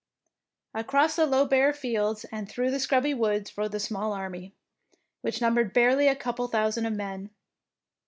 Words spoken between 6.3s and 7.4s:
of thousand men.